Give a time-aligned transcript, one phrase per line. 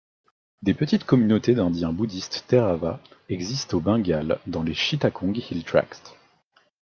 [0.63, 6.15] Des petites communautés d'indiens bouddhistes Theravada existent au Bengale dans les Chittagong Hill Tracts.